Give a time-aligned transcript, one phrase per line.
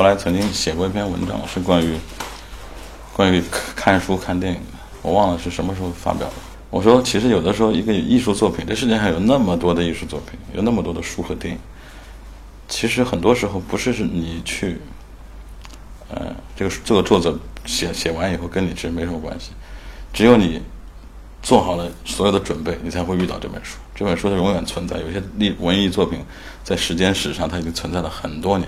[0.00, 1.94] 后来曾经写过一篇文章，是关于
[3.12, 3.42] 关于
[3.76, 6.32] 看书看电影的，我忘了是什么时候发表的。
[6.70, 11.60] 我说，其实有的时候一个艺术作品，这世界上有那么多的艺术作品，有那么多的书和电影，
[12.66, 14.78] 其实很多时候不是是你去，
[16.08, 19.50] 呃，这个这个作者写写完以后跟你其实没什么关系，
[20.14, 20.62] 只有你
[21.42, 23.76] 做好了所有的准备，你才会遇到这本书。
[23.94, 24.96] 这本书它永远存在。
[24.96, 26.20] 有些历文艺作品
[26.64, 28.66] 在时间史上它已经存在了很多年，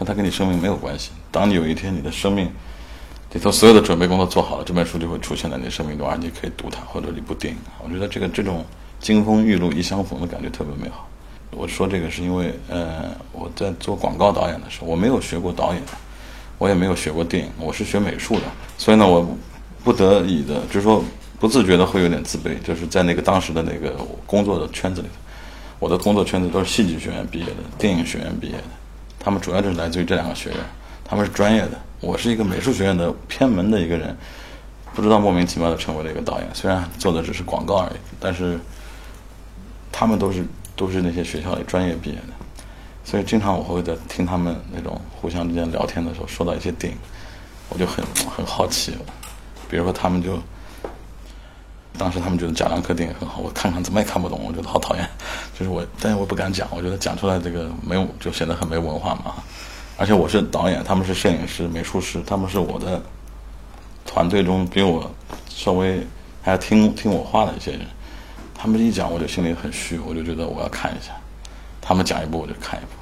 [0.00, 1.10] 但它跟你生命没有关系。
[1.30, 2.50] 当你有一天你的生命。
[3.32, 7.60] 里头所有的准备工作做好了，这本书就会出现在你生命中，而你可以读它，或者一部电影。
[7.78, 8.64] 我觉得这个这种
[8.98, 11.08] 金风玉露一相逢的感觉特别美好。
[11.52, 15.80] 我说这个是因为，呃，我在做广告导演的时候，我没有学过导演，
[16.58, 18.42] 我也没有学过电影，我是学美术的，
[18.76, 19.24] 所以呢，我
[19.84, 21.00] 不得已的，就是说
[21.38, 23.96] 不自觉的会有点自卑，就是在那个当时的那个
[24.26, 25.14] 工作的圈子里头，
[25.78, 28.64] 我的工作圈子都是戏剧学院毕业的，电影学院毕业的，
[29.22, 30.58] 他们主要就是来自于这两个学院，
[31.04, 31.78] 他们是专业的。
[32.00, 34.16] 我是一个美术学院的偏门的一个人，
[34.94, 36.48] 不知道莫名其妙的成为了一个导演。
[36.54, 38.58] 虽然做的只是广告而已，但是
[39.92, 40.42] 他们都是
[40.74, 42.32] 都是那些学校里专业毕业的，
[43.04, 46.98] 所以经常我会在听他们那种互相之间聊天的时候，说到一些电影，
[47.68, 48.02] 我就很
[48.34, 48.94] 很好奇。
[49.68, 50.36] 比如说，他们就
[51.98, 55.08] 当时他们觉得贾樟柯电影很好，我看看怎么也看不懂， 我觉得好讨厌。
[55.58, 59.34] 就是我，但是我不敢讲，我觉得讲出来这个没有就显得很没文化嘛。
[59.96, 63.02] 而且我是导演，他们是摄影师、美术师，他们是我的
[64.06, 65.10] 团队中比我
[65.48, 66.00] 稍微
[66.40, 67.80] 还要听听我话的一些人。
[68.54, 71.12] 他们一讲，我就心里很虚，我就觉得我要看一下。
[71.82, 72.92] 他们讲一部，我就看一部，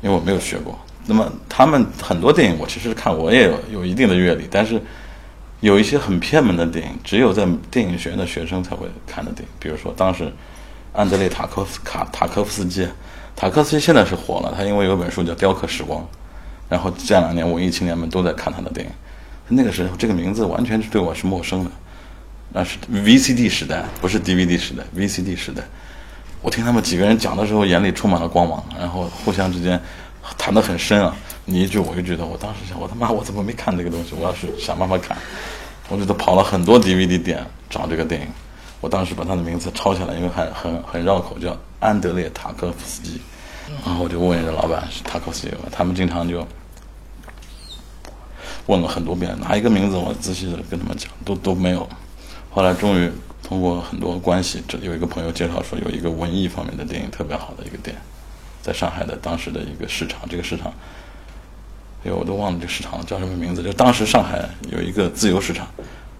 [0.00, 0.78] 因为我没有学过。
[1.06, 4.80] 那么他们很多电影，我其实看我也有有一定的阅历，但是
[5.60, 9.48] 有一些很偏门的电影，只有在电影学院的学生才会看的电影。
[9.58, 10.32] 比如说，当时
[10.92, 12.88] 安德烈塔科夫卡塔科夫斯基。
[13.36, 16.00] 塔科夫斯基现在是火了，他因为有本书叫《雕刻时光》，
[16.68, 18.92] 然后这两年文艺青年们都在看他的电影。
[19.48, 21.70] 那个时候这个名字完全是对我是陌生的，
[22.52, 25.62] 那是 VCD 时代，不是 DVD 时代，VCD 时代。
[26.42, 29.80] 我听他们几个人讲的时候，眼里充满了光芒，然后互相之间
[30.38, 31.16] 谈得很深啊，
[31.50, 32.24] 你一句我一句的。
[32.24, 34.14] 我当时想，我他妈我怎么没看这个东西？
[34.14, 35.18] 我要是想办法看，
[35.88, 38.28] 我觉得跑了很多 DVD 店找这个电影。
[38.80, 43.20] 我当时把他的名字抄下来，因为很很很绕口，叫安德烈塔科夫斯基。
[43.84, 45.62] 然后我就问人家老板是塔科夫斯基吗？
[45.70, 46.46] 他们经常就
[48.66, 51.86] 问了很多遍，哪一个名字我仔细的跟他们讲，都都没有。
[52.50, 53.10] 后来终于
[53.42, 57.96] 通过很多关系，这有一个朋友介绍说，有一个文艺方面的电影特别好的一个店，
[58.62, 60.72] 在上海的当时的一个市场，这个市场，
[62.04, 63.62] 哎，我都忘了这市场叫什么名字。
[63.62, 65.66] 就当时上海有一个自由市场。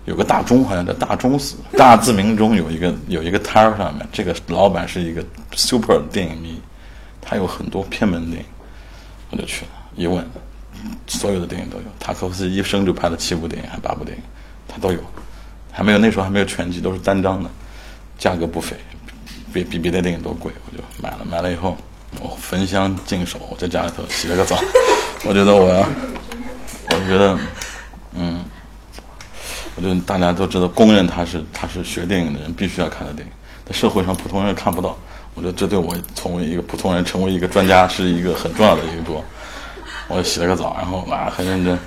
[0.06, 6.58] 有个大钟，好像叫大钟寺，大自鸣钟有一个有一个摊儿上面，这个老板是一个 super 电影迷，
[7.20, 8.46] 他有很多偏门电影，
[9.30, 10.26] 我就去了，一问，
[11.06, 11.84] 所有的电影都有。
[12.00, 14.22] 塔科夫斯一生就拍了七部电影，还八部电影，
[14.66, 14.98] 他都有，
[15.70, 17.48] 还没有那时候还没有全集，都是单张的，
[18.18, 18.74] 价格不菲，
[19.52, 21.18] 比比别的电影都贵，我就买了。
[21.30, 21.76] 买了以后，
[22.20, 24.58] 我焚香净手，我在家里头洗了个澡，
[25.24, 25.86] 我觉得我，
[26.90, 27.38] 我觉得，
[28.14, 28.44] 嗯。
[29.76, 33.32] 我觉得大家都知道，公认他是他是学电影的人必须要看的电影，
[33.64, 34.94] 在社会上普通人看不到。
[35.34, 39.24] 我觉得这对我从为一个普通人，成为一个专家是一个很重要的一步。
[40.08, 41.78] 我洗了个澡，然后啊很认真。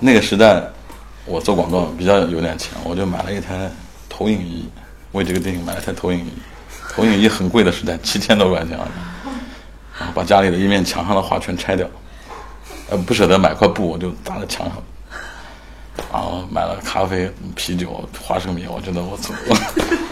[0.00, 0.62] 那个时代，
[1.26, 3.70] 我做广告比较有点钱，我就买了一台
[4.08, 4.66] 投影仪，
[5.12, 6.32] 为这个电影买了台投影仪。
[6.94, 8.78] 投影仪很贵的时代，七千多块钱，
[10.18, 11.86] 把家里的一面墙上的画全拆掉，
[12.90, 14.74] 呃不舍得买块布，我就搭在墙上。
[16.12, 19.32] 然后买了咖啡、啤酒、花生米，我觉得我走，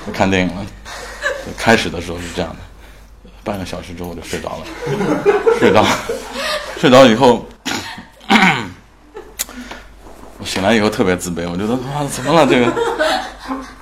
[0.07, 0.65] 我 看电影了。
[1.59, 4.67] 开始的时候是这样的，半个小时之后我就睡着了，
[5.59, 5.85] 睡着，
[6.79, 7.45] 睡着以后，
[10.39, 12.73] 我醒来以后特别自卑，我觉得哇，怎么了这个？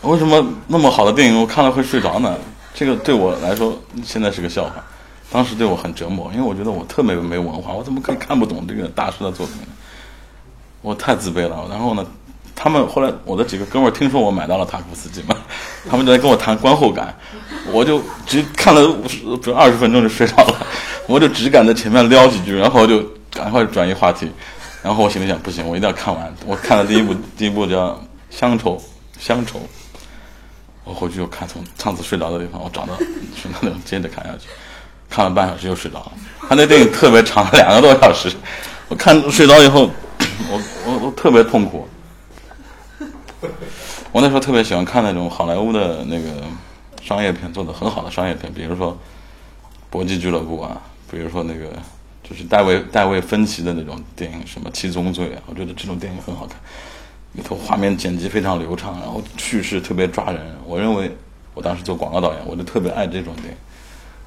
[0.01, 2.35] 为什么那么好的电影我看了会睡着呢？
[2.75, 4.73] 这个对我来说现在是个笑话，
[5.35, 9.67] 当时对我很折磨，因为我觉得我特别没文化，我怎么可以看不懂这个大师的作品呢？
[10.81, 12.07] 我太自卑了，然后呢，
[12.55, 15.37] 他们后来我的几个哥们儿听说我买到了塔可夫斯基嘛，
[15.91, 17.13] 他们就在跟我谈观后感，
[17.73, 20.67] 我就只看了五十不二十分钟就睡着了，
[21.09, 24.31] 我就只敢在前面撩几句，然后就赶快转移话题，
[24.85, 26.33] 然后我心里想不行，我一定要看完。
[26.47, 27.89] 我看了第一部，第一部叫
[28.31, 28.79] 《乡愁》，
[29.19, 29.59] 乡愁，
[30.85, 32.97] 我回去又看从上次睡着的地方，我找到
[33.35, 34.47] 去那里接着看下去，
[35.15, 36.13] 看了半小时又睡着了。
[36.49, 38.33] 他那电影特别长，两个多小时，
[38.89, 39.89] 我看睡着以后。
[40.51, 41.87] 我我我特别痛苦，
[44.11, 46.43] 我那时候特别喜欢看那种好莱坞的那个
[47.01, 48.93] 商业片，做的很好的商业片，比如说
[49.91, 51.67] 《搏击俱乐部》啊，比如说那个
[52.29, 56.59] 《就是戴维戴维芬奇的那种电影，什么《七宗罪》啊，我觉得这种电影很好看，
[57.35, 60.41] 里头画面剪辑非常流畅，然后叙事特别抓人。
[60.67, 61.17] 我认为
[61.55, 63.57] 我当时做广告导演，我就特别爱这种电影。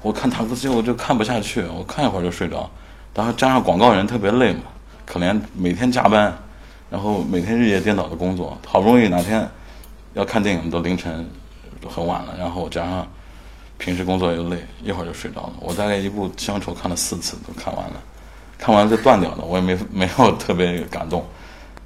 [0.00, 2.70] 我看塔克斯我就看不下去，我看一会儿就睡着。
[3.14, 4.60] 然后加上广告人特别累嘛，
[5.04, 6.32] 可怜每天加班，
[6.88, 9.48] 然后每天日夜颠倒的工作，好不容易哪天
[10.14, 11.28] 要看电影都凌晨
[11.80, 13.04] 都很晚了，然后加上
[13.76, 15.52] 平时工作又累，一会儿就睡着了。
[15.58, 17.94] 我大概一部《乡愁》看了四次都看完了，
[18.56, 21.26] 看完了就断掉了，我也没 没有特别感动。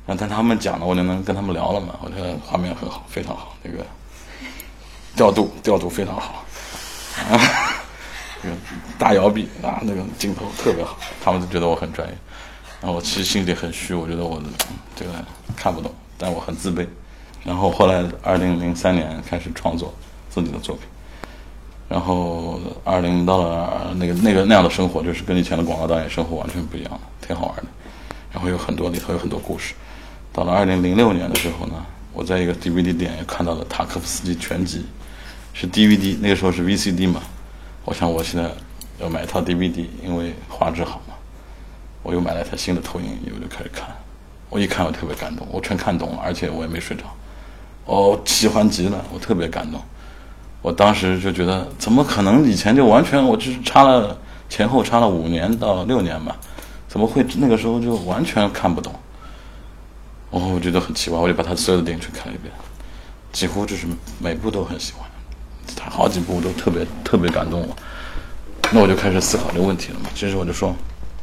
[0.05, 1.95] 但他们讲的，我就能跟他们聊了嘛。
[2.03, 3.79] 我觉得画面很好，非常好，那个
[5.17, 6.45] 调度调度非常好。
[8.99, 12.15] 大摇臂啊，那个镜头特别好，他们都觉得我很专业。
[12.81, 14.43] 然后我其实心里很虚，我觉得我
[14.97, 15.13] 这个
[15.57, 16.87] 看不懂，但我很自卑。
[17.45, 19.95] 然后后来，二零零三年开始创作
[20.31, 20.85] 自己的作品。
[21.89, 27.65] 然后二零到了那个那个那样的生活，就是跟以前的广告导演生活完全不一样了，挺好玩的。
[28.33, 29.75] 然后有很多里头有很多故事。
[30.33, 31.75] 到了二零零六年的时候呢，
[32.13, 34.87] 我在一个 DVD 店看到了塔科夫斯基全集，
[35.53, 37.23] 是 DVD，那个时候是 VCD 嘛。
[37.85, 38.51] 我想我现在
[39.01, 41.15] 要买一套 DVD，因为画质好嘛。
[42.03, 43.89] 我又买了一台新的投影仪，我就开始看。
[44.49, 47.05] 我一看，我特别感动，我全看懂了，而且我也没睡着。
[47.87, 49.81] 哦，喜欢极了，我特别感动。
[50.61, 54.17] 我当时就觉得，怎么可能以前就完全，我就是差了
[54.49, 56.37] 前后差了五年到六年吧？
[56.89, 58.93] 怎么会那个时候就完全看不懂？
[60.31, 62.53] 哦，我觉得很奇怪，我就把他所有的电影去看了一遍，
[63.33, 63.87] 几乎就是
[64.19, 65.09] 每部都很喜欢。
[65.91, 67.77] 好几部都特别特别感动我，
[68.71, 70.11] 那我就开始思考这个问题了嘛。
[70.15, 70.75] 其实我就说，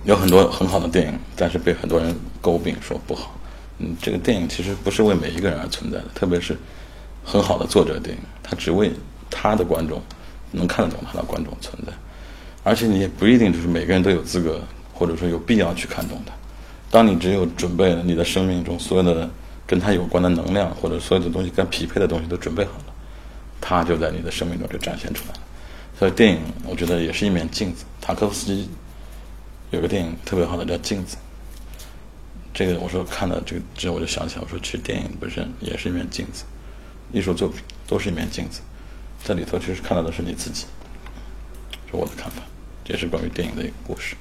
[0.04, 3.36] 有很多很好的电影，但是被很多人诟病说不好。
[3.80, 6.58] 嗯，这个电影其实不是为每一个人而存在的，特别是
[7.24, 8.92] 很好的作者电影，他只为
[9.30, 10.02] 他的观众
[10.52, 11.94] 能看得懂他的观众存在。
[12.64, 14.62] 而且你也不一定就是每个人都有资格
[14.94, 16.34] 或者说有必要去看懂它。
[16.92, 19.30] 当你只有准备了你的生命中所有的
[19.66, 22.94] 跟他有关的能量或者所有的东西跟匹配的东西都准备好了。
[23.70, 25.40] 他就在你的生命中就展现出来了，
[26.00, 27.86] 所以电影我觉得也是一面镜子。
[28.02, 28.68] 塔科夫斯基
[29.70, 31.16] 有个电影特别好的叫《镜子》，
[32.52, 36.46] 这个我说看了这个之后我就想起来，我说其实电影本身也是一面镜子，
[37.12, 38.62] 艺术作品都是一面镜子，
[39.24, 40.66] 在里头其实看到的是你自己，
[41.92, 42.42] 是我的看法，
[42.88, 44.16] 也是关于电影的一个故事。